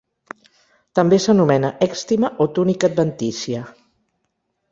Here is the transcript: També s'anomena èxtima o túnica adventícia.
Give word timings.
També 0.99 1.19
s'anomena 1.25 1.71
èxtima 1.89 2.33
o 2.45 2.49
túnica 2.55 2.91
adventícia. 2.93 3.63